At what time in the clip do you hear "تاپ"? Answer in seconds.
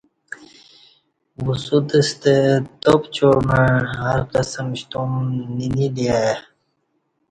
2.81-3.01